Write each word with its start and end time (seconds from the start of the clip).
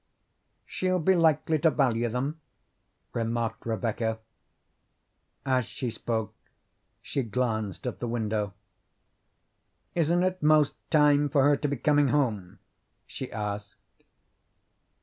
"She'll 0.65 0.97
be 0.97 1.13
likely 1.13 1.59
to 1.59 1.69
value 1.69 2.09
them," 2.09 2.41
remarked 3.13 3.67
Rebecca. 3.67 4.17
As 5.45 5.67
she 5.67 5.91
spoke 5.91 6.33
she 7.03 7.21
glanced 7.21 7.85
at 7.85 7.99
the 7.99 8.07
window. 8.07 8.55
"Isn't 9.93 10.23
it 10.23 10.41
most 10.41 10.73
time 10.89 11.29
for 11.29 11.43
her 11.43 11.55
to 11.55 11.67
be 11.67 11.77
coming 11.77 12.07
home?" 12.07 12.57
she 13.05 13.31
asked. 13.31 13.75